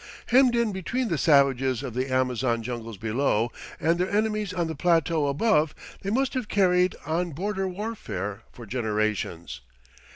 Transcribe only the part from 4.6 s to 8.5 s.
the plateau above, they must have carried on border warfare